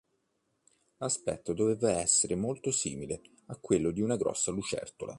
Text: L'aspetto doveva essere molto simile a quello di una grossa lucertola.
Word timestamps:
L'aspetto 0.97 1.53
doveva 1.53 1.91
essere 1.91 2.33
molto 2.33 2.71
simile 2.71 3.21
a 3.49 3.57
quello 3.57 3.91
di 3.91 4.01
una 4.01 4.15
grossa 4.15 4.49
lucertola. 4.49 5.09